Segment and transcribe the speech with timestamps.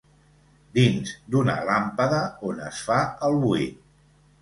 [0.77, 3.01] Dins d'una làmpada on es fa
[3.31, 3.83] el buit.